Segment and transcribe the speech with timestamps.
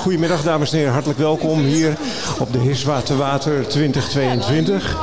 [0.00, 1.96] Goedemiddag dames en heren, hartelijk welkom hier
[2.38, 4.96] op de Hiswater Water 2022.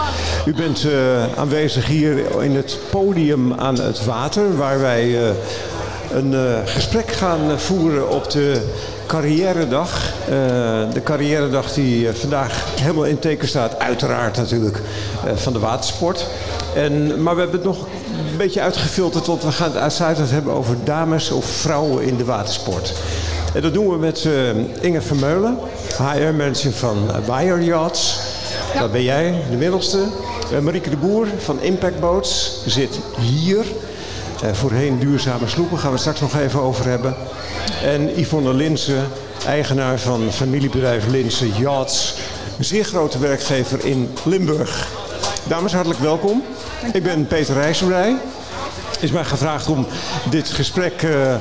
[0.46, 5.30] U bent uh, aanwezig hier in het podium aan het water waar wij uh,
[6.12, 8.74] een uh, gesprek gaan voeren op de
[9.08, 10.14] carrièredag.
[10.94, 14.82] de carrièredag die vandaag helemaal in teken staat, uiteraard natuurlijk,
[15.36, 16.26] van de watersport.
[16.76, 17.88] En, maar we hebben het nog
[18.32, 22.26] een beetje uitgefilterd, want we gaan het uitsluitend hebben over dames of vrouwen in de
[22.26, 22.94] watersport.
[23.54, 24.50] En dat doen we met uh,
[24.82, 25.58] Inge Vermeulen,
[25.98, 28.20] HR-manager van Wire Yachts.
[28.74, 28.80] Ja.
[28.80, 30.04] Dat ben jij, de middelste.
[30.54, 33.66] Uh, Marieke de Boer van Impact Boats zit hier.
[34.44, 37.16] Uh, voorheen duurzame sloepen, gaan we straks nog even over hebben.
[37.84, 39.08] En Yvonne Linsen,
[39.46, 42.16] eigenaar van familiebedrijf Linsen Yachts.
[42.58, 44.88] Een zeer grote werkgever in Limburg.
[45.48, 46.44] Dames, hartelijk welkom.
[46.94, 48.16] Ik ben Peter Rijsselrij
[49.00, 49.88] is mij gevraagd om
[50.30, 51.36] dit gesprek uh,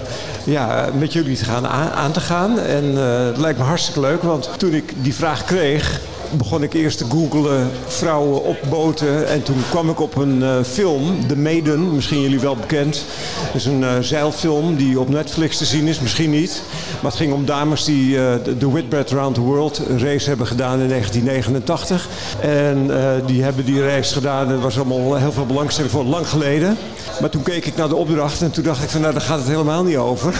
[0.45, 2.59] ja, met jullie te gaan aan, te gaan.
[2.59, 6.01] En uh, het lijkt me hartstikke leuk, want toen ik die vraag kreeg,
[6.37, 9.29] begon ik eerst te googlen vrouwen op boten.
[9.29, 13.05] En toen kwam ik op een uh, film, The Maiden, misschien jullie wel bekend.
[13.41, 16.63] Het is een uh, zeilfilm die op Netflix te zien is, misschien niet.
[17.03, 20.81] Maar het ging om dames die uh, de Whitbread Around the World race hebben gedaan
[20.81, 22.09] in 1989.
[22.41, 22.91] En
[23.27, 24.51] die hebben die race gedaan.
[24.51, 26.77] Er was allemaal heel veel belangstelling voor, lang geleden.
[27.21, 29.39] Maar toen keek ik naar de opdracht en toen dacht ik van nou daar gaat
[29.39, 30.35] het helemaal niet over.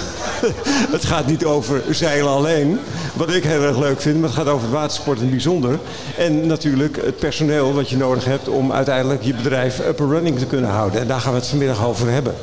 [0.97, 2.79] het gaat niet over zeilen alleen,
[3.17, 5.79] wat ik heel erg leuk vind, maar het gaat over watersport in het bijzonder.
[6.19, 10.39] En natuurlijk het personeel wat je nodig hebt om uiteindelijk je bedrijf up and running
[10.39, 11.01] te kunnen houden.
[11.01, 12.35] En daar gaan we het vanmiddag over hebben.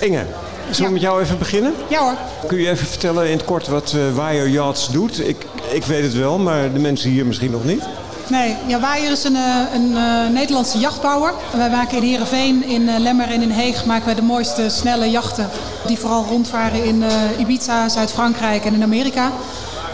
[0.00, 0.24] Inge,
[0.70, 0.90] Zullen we ja.
[0.90, 1.74] met jou even beginnen?
[1.88, 2.16] Ja hoor.
[2.46, 5.28] Kun je even vertellen in het kort wat uh, Wire Yachts doet?
[5.28, 7.82] Ik, ik weet het wel, maar de mensen hier misschien nog niet.
[8.28, 9.36] Nee, ja, Waaier is een,
[9.74, 11.32] een uh, Nederlandse jachtbouwer.
[11.56, 15.10] Wij maken in Heerenveen, in uh, Lemmer en in Heeg maken wij de mooiste snelle
[15.10, 15.48] jachten.
[15.86, 19.32] Die vooral rondvaren in uh, Ibiza, Zuid-Frankrijk en in Amerika.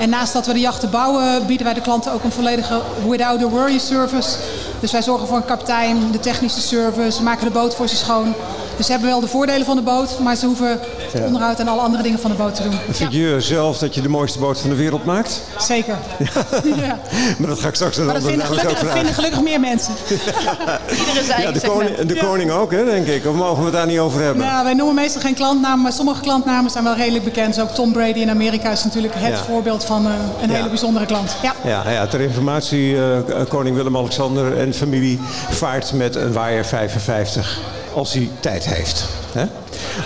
[0.01, 3.43] En naast dat we de jachten bouwen, bieden wij de klanten ook een volledige without
[3.43, 4.37] a worry service.
[4.81, 8.35] Dus wij zorgen voor een kapitein, de technische service, maken de boot voor ze schoon.
[8.81, 10.81] Dus ze hebben wel de voordelen van de boot, maar ze hoeven
[11.15, 11.25] ja.
[11.25, 12.79] onderhoud en alle andere dingen van de boot te doen.
[12.91, 15.43] Vind je zelf dat je de mooiste boot van de wereld maakt?
[15.59, 15.97] Zeker.
[16.19, 16.45] Ja.
[16.87, 16.99] ja.
[17.39, 19.95] maar dat ga ik straks dan maar dat vinden gelukkig, ook vinden gelukkig meer mensen.
[20.99, 23.27] Iedereen zijn ja, de, koning, de koning ook, hè, denk ik.
[23.27, 24.45] Of mogen we het daar niet over hebben?
[24.45, 27.55] Ja, wij noemen meestal geen klantnamen, maar sommige klantnamen zijn wel redelijk bekend.
[27.55, 31.07] Zo ook Tom Brady in Amerika is natuurlijk het voorbeeld van uh, een hele bijzondere
[31.07, 31.37] klant.
[31.43, 35.21] Ja, ja, ja ter informatie, uh, koning Willem-Alexander en familie
[35.51, 37.61] vaart met een Waaier 55
[37.95, 39.05] als hij tijd heeft.
[39.33, 39.45] Hè?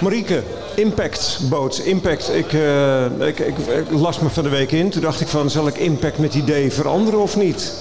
[0.00, 0.42] Marieke,
[0.74, 1.80] Impact Boats.
[1.80, 4.90] Impact, ik, uh, ik, ik, ik, las me van de week in.
[4.90, 7.72] Toen dacht ik van, zal ik Impact met D veranderen of niet?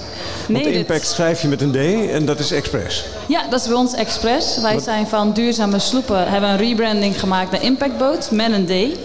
[0.47, 1.09] Want nee, impact dit...
[1.09, 3.05] schrijf je met een D en dat is Express.
[3.27, 4.57] Ja, dat is bij ons Express.
[4.61, 4.83] Wij Wat?
[4.83, 8.97] zijn van duurzame sloepen, hebben een rebranding gemaakt naar Impact Boat met een D.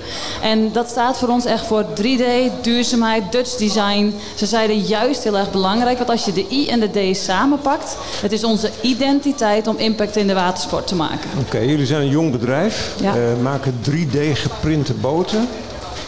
[0.42, 2.24] En dat staat voor ons echt voor 3D,
[2.62, 4.14] duurzaamheid, Dutch design.
[4.34, 7.96] Ze zeiden juist heel erg belangrijk, want als je de I en de D samenpakt,
[8.20, 11.30] het is onze identiteit om impact in de watersport te maken.
[11.38, 13.16] Oké, okay, jullie zijn een jong bedrijf, ja.
[13.16, 15.48] uh, maken 3D geprinte boten.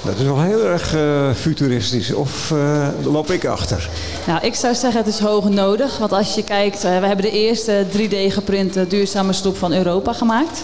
[0.04, 2.12] Dat is wel heel erg uh, futuristisch.
[2.12, 3.88] Of uh, loop ik achter?
[4.26, 5.98] Nou, ik zou zeggen het is hoog nodig.
[5.98, 10.12] Want als je kijkt, uh, we hebben de eerste 3D geprinte duurzame sloep van Europa
[10.12, 10.62] gemaakt.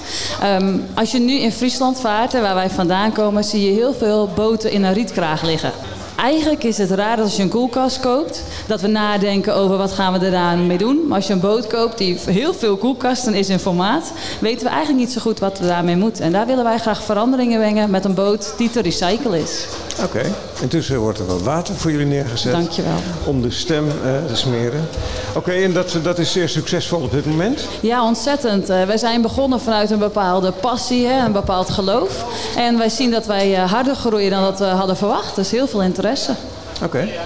[0.60, 4.30] Um, als je nu in Friesland vaart, waar wij vandaan komen, zie je heel veel
[4.34, 5.72] boten in een rietkraag liggen.
[6.16, 9.92] Eigenlijk is het raar dat als je een koelkast koopt, dat we nadenken over wat
[9.92, 11.06] gaan we eraan mee doen.
[11.06, 14.72] Maar als je een boot koopt die heel veel koelkasten is in formaat, weten we
[14.72, 16.24] eigenlijk niet zo goed wat we daarmee moeten.
[16.24, 19.66] En daar willen wij graag veranderingen brengen met een boot die te recyclen is.
[20.02, 20.32] Oké, okay.
[20.60, 22.52] intussen wordt er wat water voor jullie neergezet.
[22.52, 22.96] Dankjewel.
[23.24, 23.92] Om de stem uh,
[24.26, 24.88] te smeren.
[25.28, 27.68] Oké, okay, en dat, dat is zeer succesvol op dit moment?
[27.80, 28.70] Ja, ontzettend.
[28.70, 32.24] Uh, wij zijn begonnen vanuit een bepaalde passie, hè, een bepaald geloof.
[32.56, 35.34] En wij zien dat wij uh, harder groeien dan dat we hadden verwacht.
[35.34, 36.34] Dus heel veel interesse.
[36.74, 36.84] Oké.
[36.84, 37.18] Okay.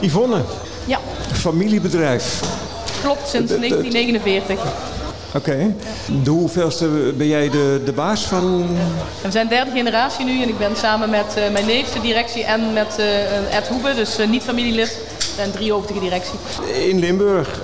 [0.00, 0.40] Yvonne?
[0.84, 0.98] Ja.
[1.32, 2.40] Familiebedrijf.
[3.02, 4.58] Klopt, sinds 1949.
[5.36, 5.50] Oké.
[5.50, 5.74] Okay.
[6.22, 8.66] De hoeveelste ben jij de, de baas van?
[9.22, 12.44] We zijn derde generatie nu en ik ben samen met uh, mijn neef de directie
[12.44, 14.98] en met uh, Ed Hoebe, dus uh, niet familielid,
[15.38, 16.38] en drie hoofdige directie.
[16.88, 17.60] In Limburg,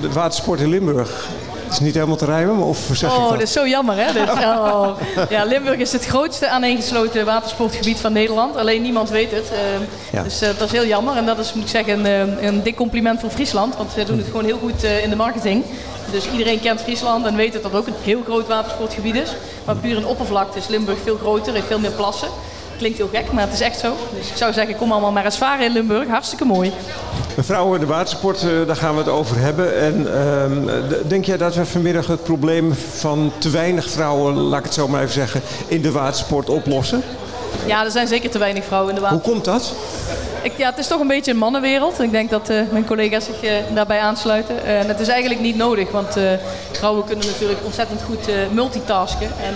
[0.00, 1.28] de watersport in Limburg.
[1.70, 3.30] Het is niet helemaal te rijmen, maar of zeg oh, dat?
[3.30, 4.12] dat is zo jammer, hè?
[4.12, 4.28] Dit.
[4.40, 5.00] Oh.
[5.28, 8.56] Ja, Limburg is het grootste aaneengesloten watersportgebied van Nederland.
[8.56, 9.44] Alleen niemand weet het.
[9.52, 9.58] Uh,
[10.12, 10.22] ja.
[10.22, 11.16] Dus uh, dat is heel jammer.
[11.16, 13.76] En dat is, moet ik zeggen, een, een dik compliment voor Friesland.
[13.76, 15.64] Want ze doen het gewoon heel goed uh, in de marketing.
[16.10, 19.34] Dus iedereen kent Friesland en weet dat dat ook een heel groot watersportgebied is.
[19.64, 22.28] Maar puur in oppervlakte is Limburg veel groter, heeft veel meer plassen.
[22.78, 23.96] Klinkt heel gek, maar het is echt zo.
[24.18, 26.08] Dus ik zou zeggen, kom allemaal maar eens varen in Limburg.
[26.08, 26.72] Hartstikke mooi.
[27.44, 29.78] Vrouwen, de watersport, daar gaan we het over hebben.
[29.78, 34.64] En uh, denk jij dat we vanmiddag het probleem van te weinig vrouwen, laat ik
[34.64, 37.02] het zo maar even zeggen, in de watersport oplossen?
[37.66, 39.34] Ja, er zijn zeker te weinig vrouwen in de watersport.
[39.34, 39.74] Hoe komt dat?
[40.42, 42.00] Ik, ja, het is toch een beetje een mannenwereld.
[42.00, 44.56] Ik denk dat uh, mijn collega's zich uh, daarbij aansluiten.
[44.64, 46.16] Uh, en het is eigenlijk niet nodig, want
[46.72, 49.26] vrouwen kunnen natuurlijk ontzettend goed multitasken.
[49.26, 49.54] En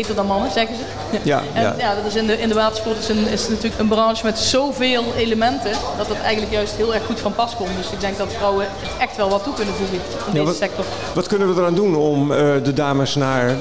[0.00, 0.82] beter dan mannen, zeggen ze.
[1.22, 1.74] Ja, en, ja.
[1.78, 4.38] ja dat is in, de, in de watersport is, een, is natuurlijk een branche met
[4.38, 5.72] zoveel elementen...
[5.96, 7.76] dat het eigenlijk juist heel erg goed van pas komt.
[7.76, 8.66] Dus ik denk dat vrouwen
[8.98, 9.96] echt wel wat toe kunnen voegen
[10.26, 10.84] in deze wat, sector.
[11.14, 12.28] Wat kunnen we eraan doen om
[12.62, 13.56] de dames naar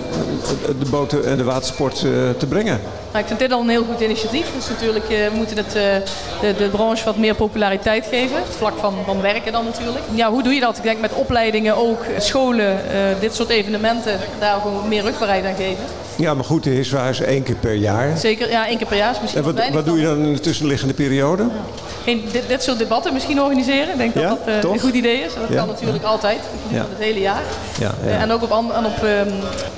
[0.79, 1.99] de boten en de watersport
[2.37, 2.79] te brengen?
[3.11, 4.47] Nou, ik vind dit al een heel goed initiatief.
[4.55, 5.71] Dus natuurlijk uh, we moeten het,
[6.41, 8.37] de, de branche wat meer populariteit geven.
[8.37, 10.05] Het vlak van, van werken dan natuurlijk.
[10.13, 10.77] Ja, hoe doe je dat?
[10.77, 12.77] Ik denk met opleidingen ook, scholen,
[13.19, 15.83] dit soort evenementen, daar gewoon meer rugbaarheid aan geven.
[16.17, 18.17] Ja, maar goed, de is één keer per jaar.
[18.17, 20.33] Zeker, ja, één keer per jaar is misschien En wat, wat doe je dan in
[20.33, 21.47] de tussenliggende periode?
[22.03, 23.89] Geen, dit, dit, soort debatten misschien organiseren.
[23.89, 25.33] Ik denk dat ja, dat een goed idee is.
[25.33, 26.39] Dat kan natuurlijk altijd,
[26.69, 27.41] het hele jaar.
[27.79, 29.33] Ja, en ook op, en op um,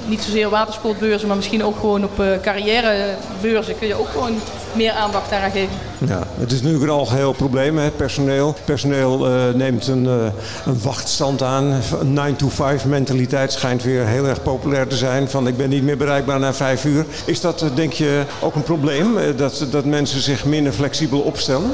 [0.06, 4.40] niet zozeer watersportbeurzen, maar misschien ook gewoon op carrièrebeurzen kun je ook gewoon
[4.76, 5.76] meer aandacht daaraan geven.
[6.08, 8.56] Ja, het is natuurlijk een algeheel probleem, hè, personeel.
[8.66, 10.26] Personeel uh, neemt een, uh,
[10.66, 11.82] een wachtstand aan.
[12.00, 15.30] Een 9-to-5 mentaliteit schijnt weer heel erg populair te zijn.
[15.30, 17.06] Van ik ben niet meer bereikbaar na vijf uur.
[17.26, 19.18] Is dat, uh, denk je, ook een probleem?
[19.36, 21.72] Dat, dat mensen zich minder flexibel opstellen?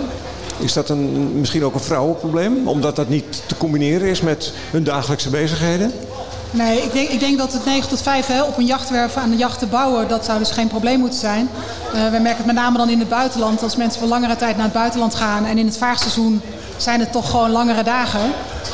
[0.60, 2.68] Is dat een, misschien ook een vrouwenprobleem?
[2.68, 5.92] Omdat dat niet te combineren is met hun dagelijkse bezigheden?
[6.52, 9.30] Nee, ik denk, ik denk dat het 9 tot 5 hè, op een jachtwerf aan
[9.30, 11.50] de jacht te bouwen, dat zou dus geen probleem moeten zijn.
[11.96, 13.64] Uh, we merken het met name dan in het buitenland.
[13.64, 16.42] Als mensen voor langere tijd naar het buitenland gaan en in het vaarseizoen
[16.78, 18.20] zijn het toch gewoon langere dagen.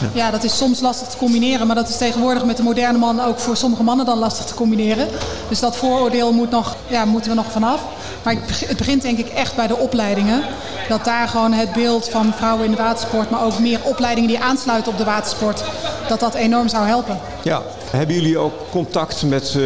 [0.02, 0.10] Ja.
[0.14, 0.32] ja.
[0.32, 3.40] dat is soms lastig te combineren, maar dat is tegenwoordig met de moderne man ook
[3.40, 5.08] voor sommige mannen dan lastig te combineren.
[5.50, 7.82] Dus dat vooroordeel moet nog, ja, moeten we nog vanaf.
[8.24, 8.36] Maar
[8.66, 10.44] het begint denk ik echt bij de opleidingen.
[10.90, 14.40] Dat daar gewoon het beeld van vrouwen in de watersport, maar ook meer opleidingen die
[14.40, 15.64] aansluiten op de watersport,
[16.08, 17.18] dat dat enorm zou helpen.
[17.44, 17.62] Ja,
[17.92, 19.64] hebben jullie ook contact met uh,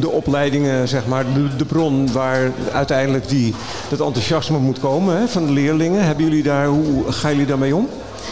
[0.00, 3.54] de opleidingen, zeg maar, de, de, bron waar uiteindelijk die,
[3.88, 6.04] dat enthousiasme moet komen hè, van de leerlingen?
[6.04, 7.88] Hebben jullie daar, hoe gaan jullie daarmee om?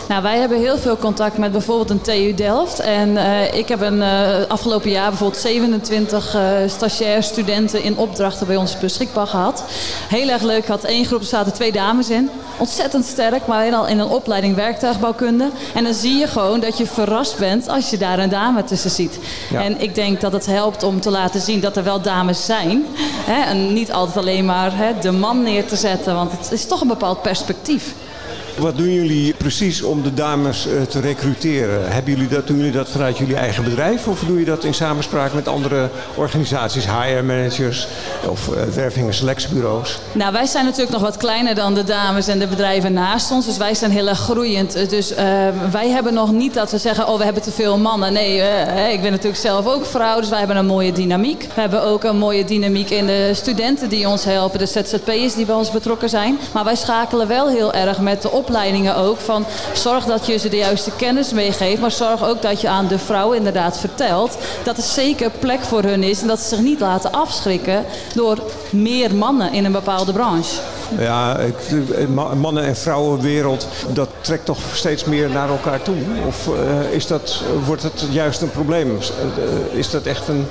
[0.08, 2.80] Nou, wij hebben heel veel contact met bijvoorbeeld een TU Delft.
[2.80, 8.46] En uh, ik heb een uh, afgelopen jaar bijvoorbeeld 27 uh, stagiair studenten in opdrachten
[8.46, 9.64] bij ons beschikbaar gehad.
[10.08, 10.66] Heel erg leuk.
[10.66, 12.30] Had één groep, er zaten twee dames in.
[12.56, 15.50] Ontzettend sterk, maar helemaal in een opleiding werktuigbouwkunde.
[15.74, 18.90] En dan zie je gewoon dat je verrast bent als je daar een dame tussen
[18.90, 19.18] ziet.
[19.50, 19.62] Ja.
[19.62, 22.86] En ik denk dat het helpt om te laten zien dat er wel dames zijn.
[23.24, 23.42] Hè?
[23.42, 26.80] En niet altijd alleen maar hè, de man neer te zetten, want het is toch
[26.80, 27.94] een bepaald perspectief.
[28.58, 31.92] Wat doen jullie precies om de dames uh, te recruteren?
[31.92, 34.74] Hebben jullie dat, doen jullie dat vanuit jullie eigen bedrijf of doe je dat in
[34.74, 37.86] samenspraak met andere organisaties, HR-managers
[38.26, 39.98] of uh, werving- en selectiebureaus?
[40.12, 43.46] Nou, wij zijn natuurlijk nog wat kleiner dan de dames en de bedrijven naast ons,
[43.46, 44.90] dus wij zijn heel erg groeiend.
[44.90, 45.18] Dus uh,
[45.70, 48.12] wij hebben nog niet dat we zeggen, oh we hebben te veel mannen.
[48.12, 48.36] Nee,
[48.92, 51.48] ik ben natuurlijk zelf ook vrouw, dus wij hebben een mooie dynamiek.
[51.54, 55.46] We hebben ook een mooie dynamiek in de studenten die ons helpen, de ZZP'ers die
[55.46, 56.38] bij ons betrokken zijn.
[56.52, 59.18] Maar wij schakelen wel heel erg met de opleidingen ook.
[59.18, 61.80] Van zorg dat je ze de juiste kennis meegeeft.
[61.80, 65.82] Maar zorg ook dat je aan de vrouw inderdaad vertelt dat er zeker plek voor
[65.82, 66.20] hun is.
[66.20, 67.84] En dat ze zich niet laten afschrikken
[68.14, 68.38] door
[68.70, 70.60] meer mannen in een bepaalde branche.
[70.98, 71.38] Ja,
[72.36, 75.96] mannen- en vrouwenwereld, dat trekt toch steeds meer naar elkaar toe?
[76.26, 78.98] Of uh, is dat, wordt het juist een probleem?
[79.72, 80.46] Is dat echt een...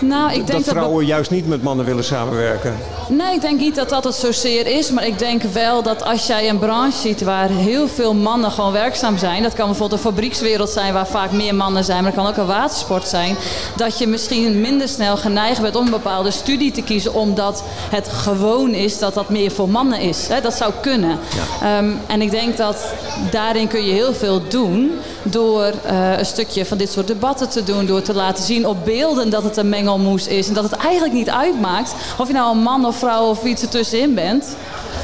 [0.00, 1.08] Nou, ik denk dat vrouwen dat...
[1.08, 2.76] juist niet met mannen willen samenwerken.
[3.08, 4.90] Nee, ik denk niet dat dat het zozeer is.
[4.90, 8.72] Maar ik denk wel dat als jij een branche ziet waar heel veel mannen gewoon
[8.72, 9.42] werkzaam zijn.
[9.42, 12.02] Dat kan bijvoorbeeld een fabriekswereld zijn waar vaak meer mannen zijn.
[12.02, 13.36] Maar dat kan ook een watersport zijn.
[13.76, 17.14] Dat je misschien minder snel geneigd bent om een bepaalde studie te kiezen.
[17.14, 20.28] Omdat het gewoon is dat dat meer voor mannen is.
[20.42, 21.18] Dat zou kunnen.
[21.60, 21.78] Ja.
[21.78, 22.94] Um, en ik denk dat
[23.30, 24.92] daarin kun je heel veel doen.
[25.22, 27.86] Door uh, een stukje van dit soort debatten te doen.
[27.86, 30.48] Door te laten zien op beelden dat het een mengelmoes is.
[30.48, 33.62] En dat het eigenlijk niet uitmaakt of je nou een man of vrouw of iets
[33.62, 34.56] ertussenin bent.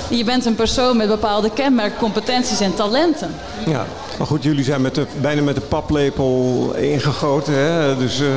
[0.08, 3.30] Je bent een persoon met bepaalde kenmerken, competenties en talenten.
[3.66, 3.86] Ja,
[4.18, 7.54] maar goed, jullie zijn met de, bijna met de paplepel ingegoten.
[7.54, 7.96] Hè?
[7.96, 8.28] Dus uh,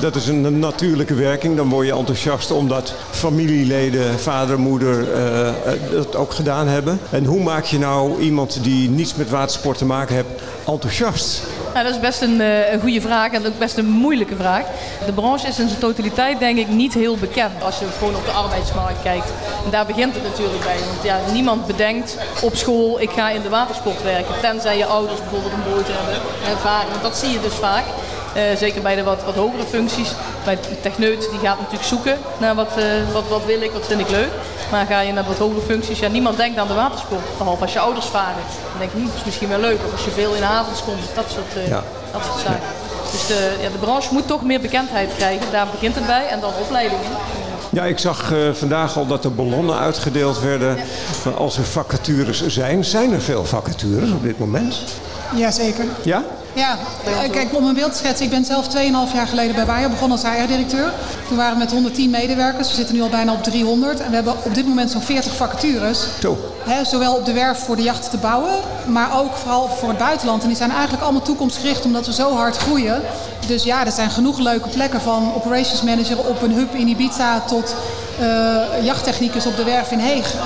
[0.00, 1.56] dat is een natuurlijke werking.
[1.56, 5.50] Dan word je enthousiast omdat familieleden, vader, moeder uh,
[5.92, 7.00] dat ook gedaan hebben.
[7.10, 10.28] En hoe maak je nou iemand die niets met watersport te maken heeft
[10.66, 11.42] enthousiast?
[11.72, 14.64] Nou, dat is best een, uh, een goede vraag en ook best een moeilijke vraag.
[15.06, 18.24] De branche is in zijn totaliteit denk ik niet heel bekend als je gewoon op
[18.24, 19.30] de arbeidsmarkt kijkt.
[19.64, 20.78] En daar begint het natuurlijk bij.
[20.78, 24.34] Want ja, niemand bedenkt op school, ik ga in de watersport werken.
[24.40, 26.14] Tenzij je ouders bijvoorbeeld een boot hebben
[26.50, 26.90] en varen.
[26.90, 27.84] Want dat zie je dus vaak.
[28.36, 30.12] Uh, zeker bij de wat, wat hogere functies.
[30.44, 33.86] Bij de techneut die gaat natuurlijk zoeken naar wat, uh, wat, wat wil ik, wat
[33.86, 34.30] vind ik leuk.
[34.70, 37.38] Maar ga je naar wat hogere functies, ja, niemand denkt aan de watersport.
[37.38, 38.42] Behalve als je ouders varen.
[38.70, 39.78] Dan denk je, hm, dat is misschien wel leuk.
[39.86, 41.82] Of als je veel in havens komt, dat soort, uh, ja.
[42.12, 42.52] dat soort zaken.
[42.52, 43.12] Ja.
[43.12, 45.46] Dus de, ja, de branche moet toch meer bekendheid krijgen.
[45.52, 46.26] Daar begint het bij.
[46.26, 47.10] En dan opleidingen.
[47.70, 50.78] Ja, ik zag uh, vandaag al dat er ballonnen uitgedeeld werden
[51.20, 52.84] van als er vacatures zijn.
[52.84, 54.76] Zijn er veel vacatures op dit moment?
[55.34, 55.84] Jazeker.
[56.02, 56.24] Ja?
[56.58, 56.76] Ja,
[57.30, 58.24] kijk, om een beeld te schetsen.
[58.24, 60.92] Ik ben zelf 2,5 jaar geleden bij Bayer begonnen als HR-directeur.
[61.28, 62.68] Toen waren we met 110 medewerkers.
[62.68, 64.00] We zitten nu al bijna op 300.
[64.00, 66.06] En we hebben op dit moment zo'n 40 vacatures.
[66.20, 66.38] Zo.
[66.64, 68.54] Hè, zowel op de werf voor de jachten te bouwen,
[68.86, 70.42] maar ook vooral voor het buitenland.
[70.42, 73.02] En die zijn eigenlijk allemaal toekomstgericht omdat we zo hard groeien.
[73.46, 77.40] Dus ja, er zijn genoeg leuke plekken van operations manager op een hub in Ibiza
[77.40, 77.74] tot
[78.20, 80.34] uh, jachttechnicus op de werf in Heeg.
[80.34, 80.40] Uh,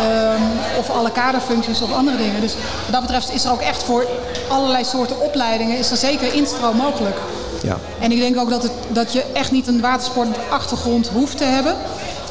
[0.78, 2.40] of alle kaderfuncties of andere dingen.
[2.40, 4.06] Dus wat dat betreft is er ook echt voor
[4.48, 7.16] allerlei soorten opleidingen is er zeker instroom mogelijk.
[7.62, 7.76] Ja.
[8.00, 11.76] En ik denk ook dat, het, dat je echt niet een watersportachtergrond hoeft te hebben.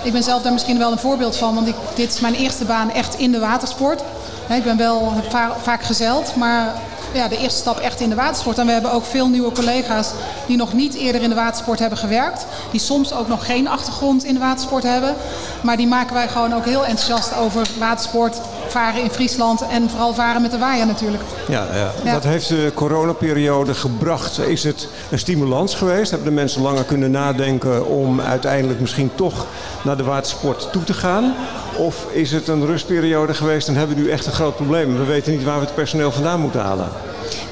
[0.03, 2.65] Ik ben zelf daar misschien wel een voorbeeld van, want ik, dit is mijn eerste
[2.65, 4.01] baan echt in de watersport.
[4.49, 5.13] Ik ben wel
[5.61, 6.73] vaak gezeld, maar
[7.13, 8.57] ja, de eerste stap echt in de watersport.
[8.57, 10.11] En we hebben ook veel nieuwe collega's
[10.47, 12.45] die nog niet eerder in de watersport hebben gewerkt.
[12.71, 15.15] Die soms ook nog geen achtergrond in de watersport hebben.
[15.63, 18.41] Maar die maken wij gewoon ook heel enthousiast over watersport,
[18.71, 21.23] varen in Friesland en vooral varen met de waaier natuurlijk.
[21.47, 21.91] Ja, ja.
[22.03, 22.13] ja.
[22.13, 24.39] Wat heeft de coronaperiode gebracht?
[24.39, 26.11] Is het een stimulans geweest?
[26.11, 29.45] Hebben de mensen langer kunnen nadenken om uiteindelijk misschien toch
[29.83, 31.33] naar de watersport toe te gaan?
[31.77, 34.97] Of is het een rustperiode geweest en hebben we nu echt een groot probleem?
[34.97, 36.89] We weten niet waar we het personeel vandaan moeten halen.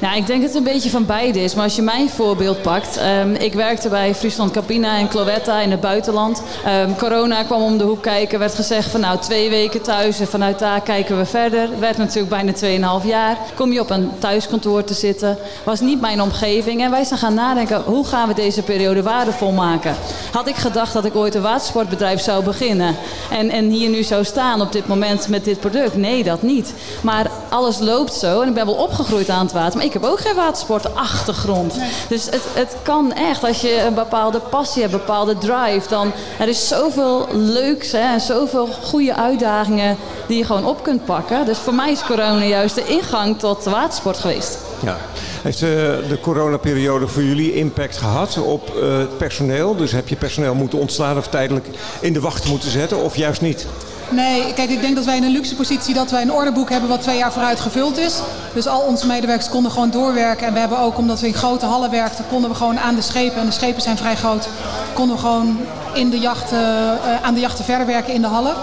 [0.00, 1.54] Nou, ik denk dat het een beetje van beide is.
[1.54, 3.00] Maar als je mijn voorbeeld pakt.
[3.22, 6.42] Um, ik werkte bij Friesland Capina en Cloetta in het buitenland.
[6.66, 8.38] Um, corona kwam om de hoek kijken.
[8.38, 11.68] werd gezegd van nou twee weken thuis en vanuit daar kijken we verder.
[11.78, 13.38] werd natuurlijk bijna 2,5 jaar.
[13.54, 15.38] Kom je op een thuiskantoor te zitten.
[15.64, 16.82] Was niet mijn omgeving.
[16.82, 19.94] En wij zijn gaan nadenken hoe gaan we deze periode waardevol maken.
[20.32, 22.96] Had ik gedacht dat ik ooit een watersportbedrijf zou beginnen.
[23.30, 25.96] En, en hier nu zou staan op dit moment met dit product.
[25.96, 26.74] Nee, dat niet.
[27.02, 28.40] Maar alles loopt zo.
[28.40, 29.76] En ik ben wel opgegroeid aan het water.
[29.76, 31.74] Maar ik heb ook geen watersportachtergrond.
[32.08, 33.44] Dus het, het kan echt.
[33.44, 37.98] Als je een bepaalde passie hebt, een bepaalde drive, dan er is zoveel leuks hè,
[37.98, 41.44] en zoveel goede uitdagingen die je gewoon op kunt pakken.
[41.44, 44.58] Dus voor mij is corona juist de ingang tot de watersport geweest.
[44.82, 44.96] Ja.
[45.42, 45.68] Heeft uh,
[46.08, 49.76] de coronaperiode voor jullie impact gehad op uh, het personeel?
[49.76, 51.66] Dus heb je personeel moeten ontslaan of tijdelijk
[52.00, 53.66] in de wacht moeten zetten of juist niet?
[54.10, 56.88] Nee, kijk, ik denk dat wij in een luxe positie dat wij een orderboek hebben
[56.88, 58.20] wat twee jaar vooruit gevuld is.
[58.54, 60.46] Dus al onze medewerkers konden gewoon doorwerken.
[60.46, 63.02] En we hebben ook, omdat we in grote hallen werkten, konden we gewoon aan de
[63.02, 64.48] schepen, en de schepen zijn vrij groot,
[64.92, 65.58] konden we gewoon
[65.92, 68.54] in de jachten, uh, aan de jachten verder werken in de hallen.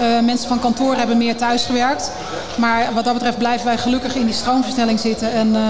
[0.00, 2.10] Uh, mensen van kantoor hebben meer thuis gewerkt.
[2.56, 5.32] Maar wat dat betreft blijven wij gelukkig in die stroomversnelling zitten.
[5.32, 5.60] En uh,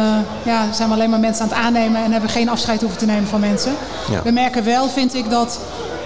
[0.42, 3.06] ja, zijn we alleen maar mensen aan het aannemen en hebben geen afscheid hoeven te
[3.06, 3.73] nemen van mensen.
[4.11, 4.23] Ja.
[4.23, 5.59] We merken wel, vind ik, dat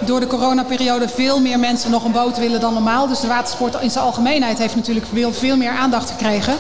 [0.05, 3.09] door de coronaperiode veel meer mensen nog een boot willen dan normaal.
[3.09, 6.55] Dus de watersport in zijn algemeenheid heeft natuurlijk veel meer aandacht gekregen.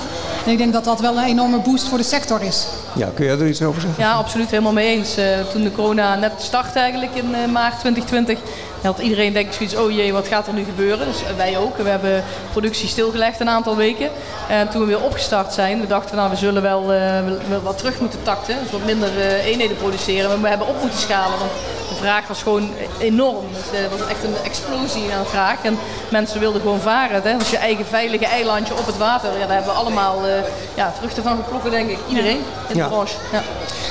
[0.45, 2.67] En ik denk dat dat wel een enorme boost voor de sector is.
[2.95, 4.03] Ja, kun jij er iets over zeggen?
[4.03, 5.19] Ja, absoluut helemaal mee eens.
[5.19, 8.39] Uh, toen de corona net startte eigenlijk in uh, maart 2020
[8.83, 11.07] had iedereen denk ik zoiets, oh jee, wat gaat er nu gebeuren?
[11.07, 11.77] Dus wij ook.
[11.77, 14.11] We hebben productie stilgelegd een aantal weken.
[14.49, 17.19] En toen we weer opgestart zijn, we dachten nou, we zullen wel, uh,
[17.49, 18.57] wel wat terug moeten takten.
[18.63, 20.29] Dus wat minder uh, eenheden produceren.
[20.29, 21.51] Maar we hebben op moeten schalen, want
[21.91, 23.45] de vraag was gewoon enorm.
[23.53, 25.63] Dus het was echt een explosie aan vraag.
[25.63, 25.79] En
[26.11, 27.23] mensen wilden gewoon varen.
[27.23, 27.37] Hè?
[27.39, 29.33] Dus je eigen veilige eilandje op het water.
[29.33, 30.33] Ja, daar hebben we allemaal uh,
[30.75, 31.99] ja, vruchten van geplokken, denk ik.
[32.09, 33.15] Iedereen in de branche.
[33.33, 33.43] Ja.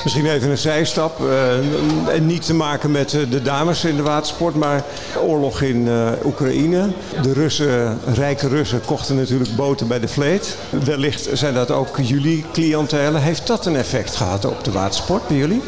[0.04, 1.20] Misschien even een zijstap.
[1.20, 4.82] Uh, en niet te maken met de dames in de watersport, maar
[5.18, 6.88] oorlog in uh, Oekraïne.
[7.22, 10.56] De Russen, rijke Russen, kochten natuurlijk boten bij de vleet.
[10.84, 13.22] Wellicht zijn dat ook jullie cliëntelen.
[13.22, 15.62] Heeft dat een effect gehad op de watersport bij jullie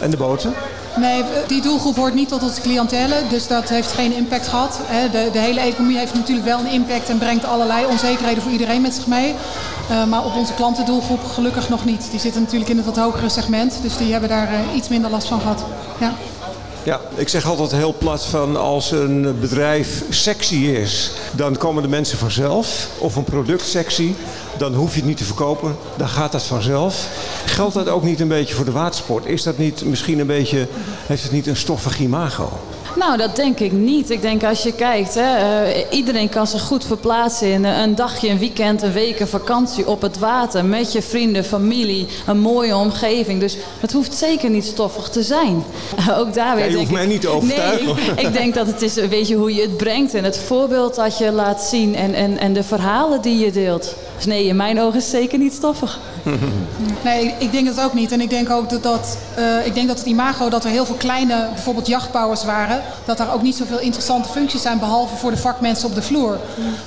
[0.00, 0.54] en de boten?
[0.96, 4.80] Nee, die doelgroep hoort niet tot onze cliëntelen, dus dat heeft geen impact gehad.
[5.12, 8.82] De, de, hele economie heeft natuurlijk wel een impact en brengt allerlei onzekerheden voor iedereen
[8.82, 9.34] met zich mee.
[9.90, 12.10] Uh, maar op onze klantendoelgroep gelukkig nog niet.
[12.10, 15.10] Die zitten natuurlijk in het wat hogere segment, dus die hebben daar uh, iets minder
[15.10, 15.64] last van gehad.
[16.00, 16.12] Ja.
[16.84, 21.88] Ja, ik zeg altijd heel plat van als een bedrijf sexy is, dan komen de
[21.88, 22.88] mensen vanzelf.
[22.98, 24.14] Of een product sexy,
[24.58, 25.76] dan hoef je het niet te verkopen.
[25.96, 27.08] Dan gaat dat vanzelf.
[27.46, 29.26] Geldt dat ook niet een beetje voor de watersport?
[29.26, 30.66] Is dat niet misschien een beetje,
[31.06, 32.52] heeft het niet een stoffig imago?
[32.96, 34.10] Nou, dat denk ik niet.
[34.10, 38.28] Ik denk als je kijkt, hè, uh, iedereen kan zich goed verplaatsen in een dagje,
[38.28, 40.64] een weekend, een week, een vakantie op het water.
[40.64, 43.40] Met je vrienden, familie, een mooie omgeving.
[43.40, 45.64] Dus het hoeft zeker niet stoffig te zijn.
[46.18, 46.64] Ook daar weer.
[46.64, 47.86] Ja, je hoeft mij niet te overtuigen.
[47.86, 50.38] Nee, ik, ik, denk dat het is, weet je, hoe je het brengt en het
[50.38, 53.94] voorbeeld dat je laat zien en, en, en de verhalen die je deelt.
[54.16, 55.98] Dus nee, in mijn ogen is het zeker niet stoffig.
[57.04, 58.12] Nee, ik denk het ook niet.
[58.12, 60.94] En ik denk ook dat, uh, ik denk dat het imago dat er heel veel
[60.94, 65.36] kleine, bijvoorbeeld jachtbouwers waren, dat daar ook niet zoveel interessante functies zijn, behalve voor de
[65.36, 66.38] vakmensen op de vloer.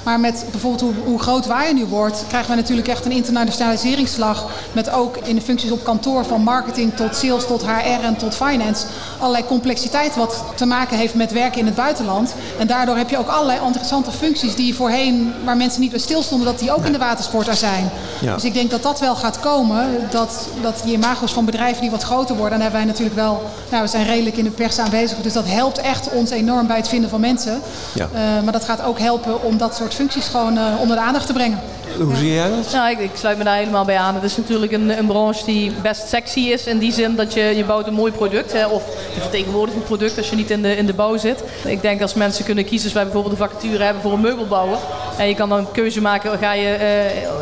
[0.04, 4.50] Maar met bijvoorbeeld hoe, hoe groot Waaier nu wordt, krijgen we natuurlijk echt een internationaliseringsslag.
[4.72, 8.36] Met ook in de functies op kantoor, van marketing tot sales tot HR en tot
[8.36, 8.86] finance.
[9.20, 12.36] Allerlei complexiteit wat te maken heeft met werken in het buitenland.
[12.60, 16.48] En daardoor heb je ook allerlei interessante functies die voorheen, waar mensen niet bij stilstonden,
[16.48, 17.90] dat die ook in de watersport er zijn.
[18.22, 20.08] Dus ik denk dat dat wel gaat komen.
[20.12, 22.54] Dat, dat die imago's van bedrijven die wat groter worden.
[22.54, 25.18] En hebben wij natuurlijk wel, nou we zijn redelijk in de pers aanwezig.
[25.18, 27.62] Dus dat helpt echt ons enorm bij het vinden van mensen.
[27.94, 28.10] Ja.
[28.14, 31.28] Uh, maar dat gaat ook helpen om dat soort functies gewoon uh, onder de aandacht
[31.28, 31.60] te brengen.
[32.00, 32.72] Hoe zie jij dat?
[32.72, 34.16] Nou, ik, ik, sluit me daar helemaal bij aan.
[34.16, 36.66] Het is natuurlijk een, een, branche die best sexy is.
[36.66, 38.54] In die zin dat je, je bouwt een mooi product.
[38.54, 41.44] Hè, of je vertegenwoordigt een product als je niet in de, in de bouw zit.
[41.66, 44.78] Ik denk als mensen kunnen kiezen, als wij bijvoorbeeld een vacature hebben voor een meubelbouwer.
[45.18, 46.78] En je kan dan een keuze maken, ga je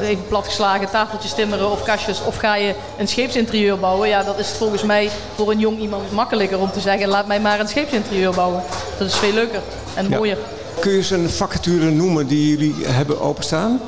[0.02, 2.22] uh, even platgeslagen tafeltjes timmeren of kastjes.
[2.26, 4.08] Of ga je een scheepsinterieur bouwen.
[4.08, 7.40] Ja, dat is volgens mij voor een jong iemand makkelijker om te zeggen, laat mij
[7.40, 8.64] maar een scheepsinterieur bouwen.
[8.98, 9.62] Dat is veel leuker
[9.96, 10.38] en mooier.
[10.80, 13.80] Kun je eens een vacature noemen die jullie hebben openstaan?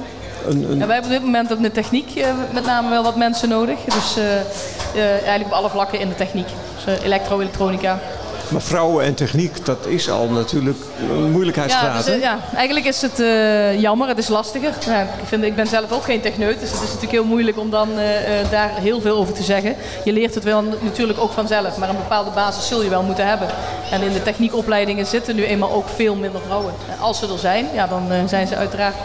[0.47, 0.77] Een, een...
[0.77, 3.49] Ja, wij hebben op dit moment op de techniek uh, met name wel wat mensen
[3.49, 3.79] nodig.
[3.85, 4.23] Dus uh,
[4.95, 6.47] uh, eigenlijk op alle vlakken in de techniek.
[6.85, 7.99] Dus elektro, elektronica.
[8.49, 10.77] Maar vrouwen en techniek, dat is al natuurlijk
[11.09, 12.05] een moeilijkheidsgraad.
[12.05, 14.73] Ja, dus, ja, eigenlijk is het uh, jammer, het is lastiger.
[14.85, 17.59] Ja, ik, vind, ik ben zelf ook geen techneut, dus het is natuurlijk heel moeilijk
[17.59, 17.99] om dan uh,
[18.51, 19.75] daar heel veel over te zeggen.
[20.03, 23.27] Je leert het wel natuurlijk ook vanzelf, maar een bepaalde basis zul je wel moeten
[23.27, 23.47] hebben.
[23.91, 26.73] En in de techniekopleidingen zitten nu eenmaal ook veel minder vrouwen.
[26.99, 28.95] Als ze er zijn, ja, dan uh, zijn ze uiteraard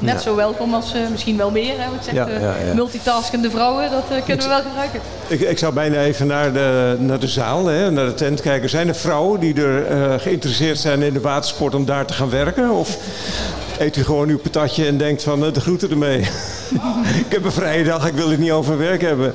[0.00, 1.74] net zo welkom als uh, misschien wel meer.
[1.78, 5.00] Hè, wat zegt, uh, multitaskende vrouwen, dat uh, kunnen we wel gebruiken.
[5.28, 8.68] Ik, ik, zou bijna even naar de, naar de zaal, hè, naar de tent kijken.
[8.68, 12.70] Zijn er vrouwen die er geïnteresseerd zijn in de watersport om daar te gaan werken?
[12.70, 12.96] Of
[13.78, 16.18] eet u gewoon uw patatje en denkt van de groeten ermee?
[17.24, 19.34] ik heb een vrije dag, ik wil het niet over werk hebben.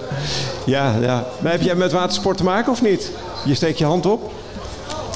[0.65, 1.25] Ja, ja.
[1.39, 3.11] Maar heb jij met watersport te maken of niet?
[3.45, 4.31] Je steekt je hand op.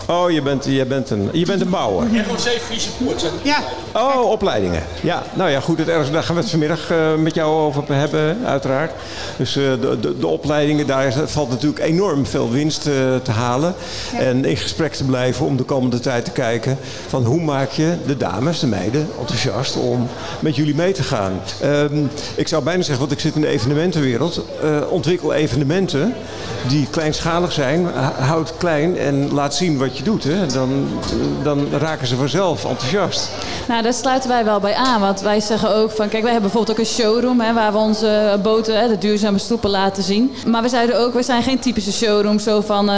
[0.09, 2.07] Oh, je bent, je bent, een, je bent een bouwer.
[2.27, 3.31] ROC Friese Poort.
[3.43, 3.63] Ja.
[3.93, 4.83] Oh, opleidingen.
[5.01, 5.77] Ja, nou ja, goed.
[5.77, 8.91] Het ergens, daar gaan we het vanmiddag uh, met jou over hebben, uiteraard.
[9.37, 13.73] Dus uh, de, de, de, opleidingen, daar valt natuurlijk enorm veel winst uh, te halen.
[14.11, 14.19] Ja.
[14.19, 17.95] En in gesprek te blijven om de komende tijd te kijken van hoe maak je
[18.05, 20.07] de dames, de meiden, enthousiast om
[20.39, 21.41] met jullie mee te gaan.
[21.63, 24.45] Um, ik zou bijna zeggen, want ik zit in de evenementenwereld.
[24.89, 26.13] ontwikkel evenementen
[26.67, 27.87] die kleinschalig zijn.
[28.19, 30.87] Houd klein en laat zien wat je je doet, hè, dan,
[31.43, 33.29] dan raken ze vanzelf enthousiast.
[33.67, 35.01] Nou, daar sluiten wij wel bij aan.
[35.01, 37.77] Want wij zeggen ook van, kijk, wij hebben bijvoorbeeld ook een showroom hè, waar we
[37.77, 40.31] onze boten, hè, de duurzame stoepen laten zien.
[40.47, 42.97] Maar we zeiden ook, we zijn geen typische showroom zo van uh,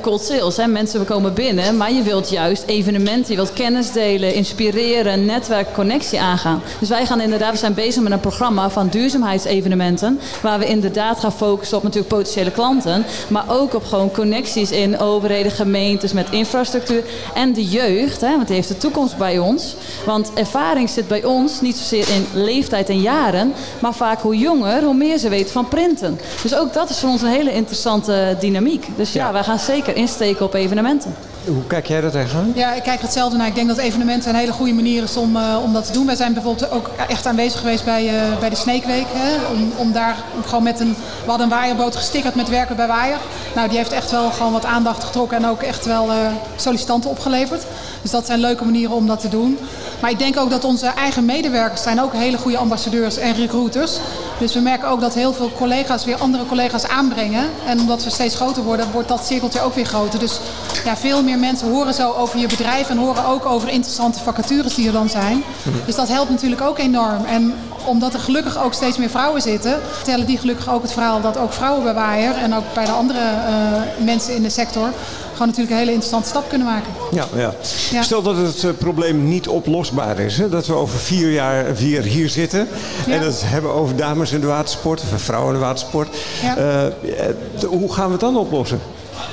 [0.00, 0.56] cold sales.
[0.56, 0.66] Hè.
[0.66, 5.72] Mensen, we komen binnen, maar je wilt juist evenementen, je wilt kennis delen, inspireren, netwerk,
[5.72, 6.62] connectie aangaan.
[6.80, 11.20] Dus wij gaan inderdaad, we zijn bezig met een programma van duurzaamheidsevenementen, waar we inderdaad
[11.20, 16.23] gaan focussen op natuurlijk potentiële klanten, maar ook op gewoon connecties in overheden, gemeentes, met
[16.30, 19.76] infrastructuur en de jeugd, hè, want die heeft de toekomst bij ons.
[20.06, 24.82] Want ervaring zit bij ons niet zozeer in leeftijd en jaren, maar vaak hoe jonger,
[24.82, 26.20] hoe meer ze weten van printen.
[26.42, 28.86] Dus ook dat is voor ons een hele interessante dynamiek.
[28.96, 29.32] Dus ja, ja.
[29.32, 31.14] wij gaan zeker insteken op evenementen.
[31.46, 32.52] Hoe kijk jij dat tegenaan?
[32.54, 33.46] Ja, ik kijk hetzelfde naar.
[33.46, 36.06] Ik denk dat evenementen een hele goede manier is om, uh, om dat te doen.
[36.06, 39.06] Wij zijn bijvoorbeeld ook echt aanwezig geweest bij, uh, bij de Snake Week.
[39.08, 40.96] Hè, om, om daar gewoon met een...
[41.24, 43.18] We hadden een waaierboot gestickerd met werken bij Waaier.
[43.54, 46.16] Nou, die heeft echt wel gewoon wat aandacht getrokken en ook echt wel uh,
[46.56, 47.62] sollicitanten opgeleverd.
[48.02, 49.58] Dus dat zijn leuke manieren om dat te doen.
[50.04, 53.98] Maar ik denk ook dat onze eigen medewerkers zijn ook hele goede ambassadeurs en recruiters.
[54.38, 57.50] Dus we merken ook dat heel veel collega's weer andere collega's aanbrengen.
[57.66, 60.18] En omdat we steeds groter worden, wordt dat cirkeltje ook weer groter.
[60.18, 60.40] Dus
[60.84, 64.74] ja, veel meer mensen horen zo over je bedrijf en horen ook over interessante vacatures
[64.74, 65.44] die er dan zijn.
[65.86, 67.24] Dus dat helpt natuurlijk ook enorm.
[67.24, 71.20] En omdat er gelukkig ook steeds meer vrouwen zitten, vertellen die gelukkig ook het verhaal
[71.20, 74.88] dat ook vrouwen bij Waaier en ook bij de andere uh, mensen in de sector
[75.34, 76.92] gewoon natuurlijk een hele interessante stap kunnen maken.
[77.12, 77.54] Ja, ja.
[77.90, 78.02] ja.
[78.02, 80.38] Stel dat het uh, probleem niet oplosbaar is.
[80.38, 80.48] Hè?
[80.48, 82.68] Dat we over vier jaar weer hier zitten.
[83.06, 83.12] Ja.
[83.12, 85.02] En dat hebben over dames in de watersport.
[85.14, 86.16] Of vrouwen in de watersport.
[86.42, 86.56] Ja.
[86.56, 88.80] Uh, hoe gaan we het dan oplossen?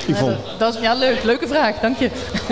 [0.07, 0.31] Yvonne.
[0.31, 1.23] Ja, dat, is, ja, leuk.
[1.23, 2.09] Leuke vraag, dank je.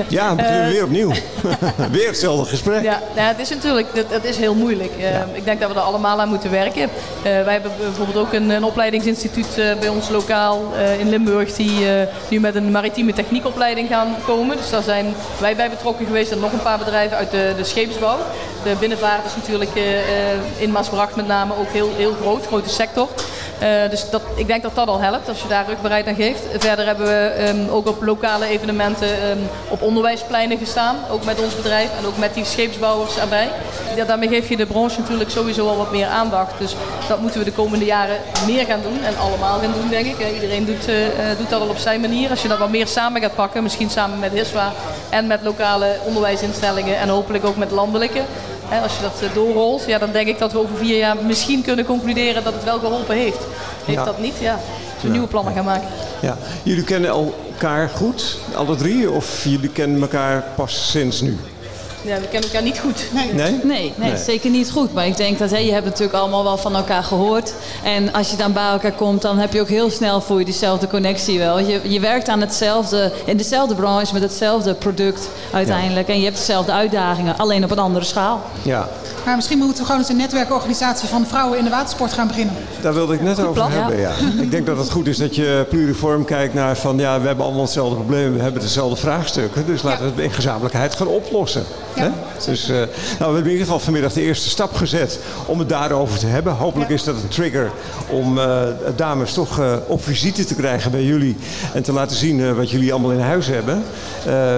[0.08, 1.12] Ja, we weer opnieuw.
[1.92, 2.84] weer hetzelfde gesprek.
[2.84, 4.92] Ja, nou, het is natuurlijk het, is heel moeilijk.
[4.98, 5.28] Uh, ja.
[5.34, 6.82] Ik denk dat we er allemaal aan moeten werken.
[6.82, 6.89] Uh,
[7.24, 10.62] wij hebben bijvoorbeeld ook een, een opleidingsinstituut uh, bij ons lokaal
[11.00, 11.56] in Limburg...
[11.56, 11.86] die
[12.30, 14.58] nu met een maritieme techniekopleiding gaan komen.
[14.58, 17.63] Dus daar zijn wij bij betrokken geweest en nog een paar bedrijven uit de, de
[17.63, 18.18] scheepsbouw.
[18.63, 19.72] De binnenvaart is natuurlijk
[20.58, 23.10] in Maasbracht met name ook heel, heel groot, grote sector.
[23.63, 26.41] Uh, dus dat, ik denk dat dat al helpt als je daar rugbaarheid aan geeft.
[26.58, 30.95] Verder hebben we um, ook op lokale evenementen um, op onderwijspleinen gestaan.
[31.12, 33.50] Ook met ons bedrijf en ook met die scheepsbouwers erbij.
[34.08, 36.54] Daarmee geef je de branche natuurlijk sowieso al wat meer aandacht.
[36.60, 36.76] Dus
[37.08, 39.04] dat moeten we de komende jaren meer gaan doen.
[39.04, 40.34] En allemaal gaan doen, denk ik.
[40.34, 40.95] Iedereen doet, uh,
[41.38, 42.30] doet dat al op zijn manier.
[42.30, 44.72] Als je dat wat meer samen gaat pakken, misschien samen met HISWA
[45.10, 48.22] en met lokale onderwijsinstellingen en hopelijk ook met landelijke
[48.78, 51.86] als je dat doorrolt, ja, dan denk ik dat we over vier jaar misschien kunnen
[51.86, 53.40] concluderen dat het wel geholpen heeft.
[53.86, 54.06] Heeft ja.
[54.06, 54.60] dat niet, ja,
[55.02, 55.88] we nieuwe plannen gaan maken.
[56.22, 59.12] Ja, jullie kennen elkaar goed, alle drie?
[59.12, 61.38] Of jullie kennen elkaar pas sinds nu?
[62.02, 63.06] Ja, we kennen elkaar niet goed.
[63.14, 63.34] Nee?
[63.34, 64.18] Nee, nee, Nee.
[64.18, 64.94] zeker niet goed.
[64.94, 67.54] Maar ik denk dat hè, je hebt natuurlijk allemaal wel van elkaar gehoord.
[67.84, 70.46] En als je dan bij elkaar komt, dan heb je ook heel snel voor je
[70.46, 71.60] diezelfde connectie wel.
[71.60, 76.08] Je, je werkt aan hetzelfde, in dezelfde branche met hetzelfde product uiteindelijk.
[76.08, 78.42] En je hebt dezelfde uitdagingen, alleen op een andere schaal.
[78.62, 78.90] Ja,
[79.26, 82.56] Maar misschien moeten we gewoon eens een netwerkorganisatie van vrouwen in de watersport gaan beginnen.
[82.82, 84.00] daar wilde ik net over plan, hebben.
[84.00, 84.12] Ja.
[84.44, 87.46] ik denk dat het goed is dat je pluriform kijkt naar van ja, we hebben
[87.46, 89.66] allemaal hetzelfde probleem, we hebben dezelfde vraagstukken.
[89.66, 91.64] Dus laten we het in gezamenlijkheid gaan oplossen.
[92.00, 92.10] Hè?
[92.46, 95.70] Dus eh, nou, we hebben in ieder geval vanmiddag de eerste stap gezet om het
[95.70, 96.54] daarover te hebben.
[96.54, 97.72] Hopelijk is dat een trigger
[98.10, 98.62] om eh,
[98.96, 101.38] dames toch eh, op visite te krijgen bij jullie
[101.74, 103.84] en te laten zien wat jullie allemaal in huis hebben.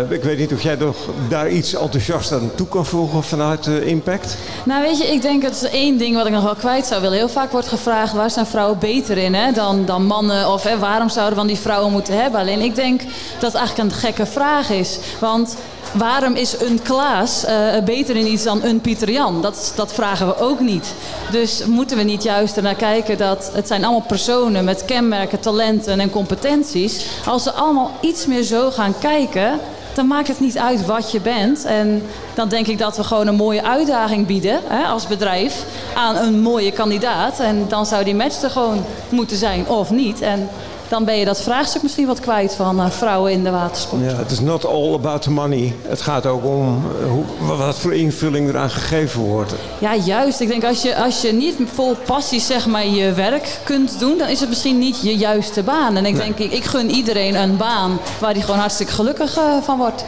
[0.10, 0.96] Ik weet niet of jij nog
[1.28, 4.38] daar iets enthousiast aan toe kan voegen vanuit Impact.
[4.66, 7.18] Nou weet je, ik denk dat één ding wat ik nog wel kwijt zou willen.
[7.18, 10.50] Heel vaak wordt gevraagd waar zijn vrouwen beter in hè, dan, dan mannen.
[10.52, 12.40] Of hè, waarom zouden we van die vrouwen moeten hebben.
[12.40, 13.02] Alleen ik denk
[13.40, 15.00] dat het eigenlijk een gekke vraag is.
[15.20, 15.56] Want
[15.94, 19.42] waarom is een Klaas eh, beter in iets dan een Pieter Jan?
[19.42, 20.94] Dat, dat vragen we ook niet.
[21.32, 26.00] Dus moeten we niet juist ernaar kijken dat het zijn allemaal personen met kenmerken, talenten
[26.00, 27.06] en competenties.
[27.26, 29.60] Als ze allemaal iets meer zo gaan kijken,
[29.94, 31.66] dan maakt het niet uit wat je bent.
[31.66, 36.16] En dan denk ik dat we gewoon een mooie uitdaging bieden hè, als bedrijf aan
[36.16, 37.40] een mooie kandidaat.
[37.40, 40.22] En dan zou die match er gewoon moeten zijn of niet.
[40.22, 40.50] En
[40.92, 44.02] dan ben je dat vraagstuk misschien wat kwijt van eh, vrouwen in de watersport.
[44.02, 45.76] Ja, het is not all about the money.
[45.88, 49.54] Het gaat ook om eh, hoe, wat voor invulling eraan gegeven wordt.
[49.80, 50.40] Ja, juist.
[50.40, 54.18] Ik denk als je, als je niet vol passie zeg maar, je werk kunt doen,
[54.18, 55.96] dan is het misschien niet je juiste baan.
[55.96, 59.44] En ik denk, ik, ik gun iedereen een baan waar die gewoon hartstikke gelukkig eh,
[59.62, 60.06] van wordt.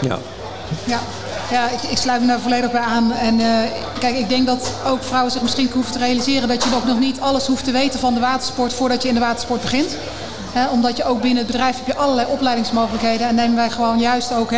[0.00, 0.18] Ja.
[0.84, 1.00] Ja,
[1.50, 3.12] ja ik, ik sluit me daar volledig bij aan.
[3.12, 6.74] En eh, kijk, ik denk dat ook vrouwen zich misschien hoeven te realiseren dat je
[6.74, 9.60] ook nog niet alles hoeft te weten van de watersport voordat je in de watersport
[9.60, 9.96] begint.
[10.72, 13.28] Omdat je ook binnen het bedrijf heb je allerlei opleidingsmogelijkheden.
[13.28, 14.50] En nemen wij gewoon juist ook,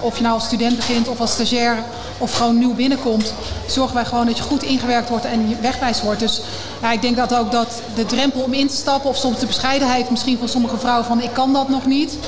[0.00, 1.76] of je nou als student begint of als stagiair
[2.18, 3.34] of gewoon nieuw binnenkomt,
[3.66, 6.20] zorgen wij gewoon dat je goed ingewerkt wordt en wegwijs wordt.
[6.20, 6.40] Dus
[6.82, 9.46] ja, ik denk dat ook dat de drempel om in te stappen of soms de
[9.46, 12.18] bescheidenheid misschien van sommige vrouwen van ik kan dat nog niet.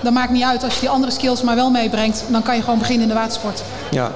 [0.00, 2.24] Dat maakt niet uit als je die andere skills maar wel meebrengt.
[2.28, 3.62] Dan kan je gewoon beginnen in de watersport.
[3.90, 4.12] ja,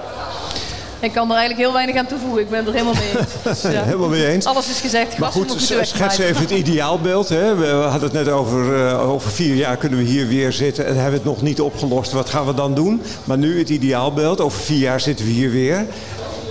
[1.02, 2.40] Ik kan er eigenlijk heel weinig aan toevoegen.
[2.40, 3.32] Ik ben er helemaal mee eens.
[3.62, 3.82] Dus, ja.
[3.84, 4.46] helemaal mee eens.
[4.46, 5.18] Alles is gezegd.
[5.18, 7.28] Maar goed, schets even het ideaalbeeld.
[7.28, 7.54] Hè.
[7.54, 10.94] We hadden het net over, eh, over vier jaar kunnen we hier weer zitten en
[10.94, 12.12] hebben we het nog niet opgelost.
[12.12, 13.02] Wat gaan we dan doen?
[13.24, 14.40] Maar nu het ideaalbeeld.
[14.40, 15.86] Over vier jaar zitten we hier weer.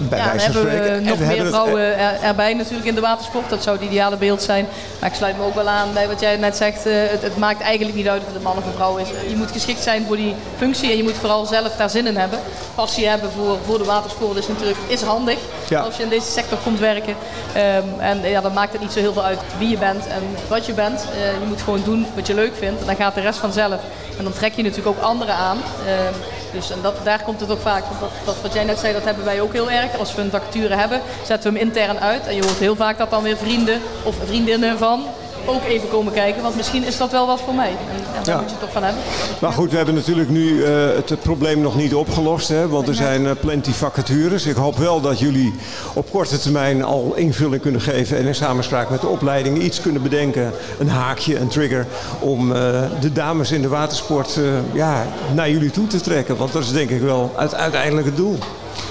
[0.09, 3.49] Bij Ja, dan hebben we nog we meer vrouwen er- erbij natuurlijk in de watersport.
[3.49, 4.67] Dat zou het ideale beeld zijn.
[4.99, 6.85] Maar ik sluit me ook wel aan bij wat jij net zegt.
[6.85, 9.07] eh, het, het maakt eigenlijk niet uit of het een man of een vrouw is.
[9.29, 12.17] Je moet geschikt zijn voor die functie en je moet vooral zelf daar zin in
[12.17, 12.39] hebben.
[12.75, 15.37] Passie hebben voor, voor de watersport is natuurlijk is handig
[15.69, 15.79] Ja.
[15.79, 17.15] als je in deze sector komt werken.
[17.53, 20.21] Ehm, en ja, dan maakt het niet zo heel veel uit wie je bent en
[20.47, 21.01] wat je bent.
[21.13, 23.79] Eh, je moet gewoon doen wat je leuk vindt en dan gaat de rest vanzelf.
[24.17, 25.57] En dan trek je natuurlijk ook anderen aan.
[25.87, 26.13] Ehm,
[26.51, 27.83] dus en dat, daar komt het ook vaak.
[27.99, 29.97] Dat, dat, wat jij net zei, dat hebben wij ook heel erg.
[29.97, 32.27] Als we een vacature hebben, zetten we hem intern uit.
[32.27, 35.05] En je hoort heel vaak dat dan weer vrienden of vriendinnen van
[35.45, 36.41] ook even komen kijken.
[36.41, 37.69] Want misschien is dat wel wat voor mij.
[37.69, 38.35] En, daar Ja.
[38.41, 39.01] moet je het toch van hebben.
[39.39, 42.47] Maar goed, we hebben natuurlijk nu eh, het, probleem nog niet opgelost.
[42.47, 44.45] Hè, want er zijn eh, plenty vacatures.
[44.45, 45.53] Ik hoop wel dat jullie
[45.93, 48.17] op korte termijn al invulling kunnen geven.
[48.17, 50.51] En in samenspraak met de opleiding iets kunnen bedenken.
[50.79, 51.85] Een haakje, een trigger.
[52.19, 54.39] Om eh, de dames in de watersport
[54.73, 56.37] ja, naar jullie toe te trekken.
[56.37, 58.37] Want dat is denk ik wel het uiteindelijke doel.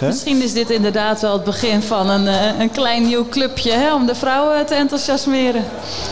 [0.01, 0.07] Hè?
[0.07, 3.95] Misschien is dit inderdaad wel het begin van een, eh, een klein nieuw clubje hè,
[3.95, 5.65] om de vrouwen te enthousiasmeren.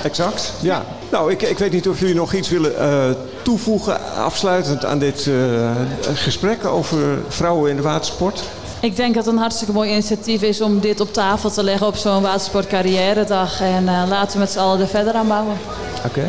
[0.02, 0.84] Exact, ja.
[1.10, 3.10] Nou, ik, ik weet niet of jullie nog iets willen eh,
[3.42, 5.70] toevoegen, afsluitend aan dit eh,
[6.14, 8.42] gesprek over vrouwen in de watersport.
[8.80, 11.86] Ik denk dat het een hartstikke mooi initiatief is om dit op tafel te leggen
[11.86, 13.60] op zo'n watersportcarrière-dag.
[13.60, 15.56] En eh, laten we met z'n allen er verder aan bouwen.
[16.04, 16.28] Oké,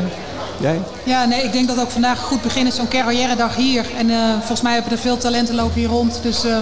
[0.59, 0.79] jij?
[1.03, 2.75] Ja, nee, ik denk dat ook vandaag een goed begin is.
[2.75, 3.85] Zo'n carrière-dag hier.
[3.97, 6.19] En eh, volgens mij hebben er veel talenten lopen hier rond.
[6.23, 6.57] Dus eh,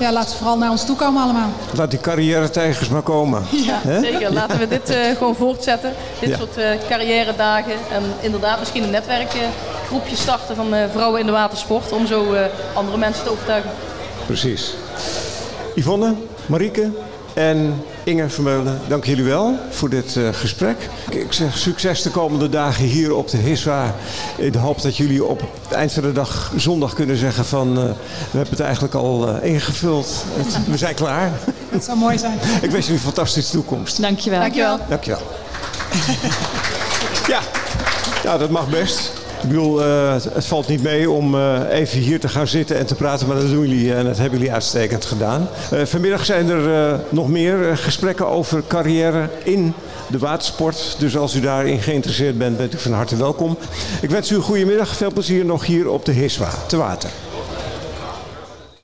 [0.00, 1.48] ja, laten ze vooral naar ons toe komen allemaal.
[1.74, 3.42] Laat die carrière-tijgers maar komen.
[3.50, 4.32] Ja, zeker.
[4.32, 5.92] Laten we dit eh, gewoon voortzetten.
[6.20, 6.36] Dit Ja.
[6.36, 7.72] soort eh carrière dagen.
[7.92, 11.92] En inderdaad misschien een netwerkgroepje starten van eh, vrouwen in de watersport.
[11.92, 12.34] Om zo
[12.74, 13.70] andere mensen te overtuigen.
[14.26, 14.74] Precies.
[15.74, 16.14] Yvonne,
[16.46, 16.90] Marieke
[17.34, 20.76] en Inge Vermeulen, dank jullie wel voor dit eh, gesprek.
[21.10, 23.94] Ik, zeg succes de komende dagen hier op de HISWA.
[24.36, 27.68] In de hoop dat jullie op het eind van de dag zondag kunnen zeggen van...
[27.78, 30.24] eh, we hebben het eigenlijk al eh, ingevuld.
[30.36, 31.30] Het- we zijn klaar.
[31.72, 32.38] Dat zou mooi zijn.
[32.62, 34.00] Ik wens jullie een fantastische toekomst.
[34.02, 34.40] Dankjewel.
[34.40, 34.78] Dankjewel.
[34.88, 35.22] Dankjewel.
[37.28, 37.40] Ja,
[38.24, 39.12] ja dat mag best.
[39.42, 42.86] Ik bedoel, uh, het valt niet mee om uh, even hier te gaan zitten en
[42.86, 45.48] te praten, maar dat doen jullie en dat hebben jullie uitstekend gedaan.
[45.84, 49.74] Vanmiddag zijn er nog meer gesprekken over carrière in
[50.08, 50.96] de watersport.
[50.98, 53.58] Dus als u daarin geïnteresseerd bent, bent u van harte welkom.
[54.00, 54.96] Ik wens u een goede middag.
[54.96, 57.10] Veel plezier nog hier op de Hiswa te water.